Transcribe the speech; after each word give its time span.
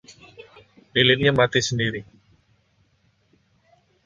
Lilinnya 0.93 1.31
mati 1.39 1.59
sendiri. 1.67 2.01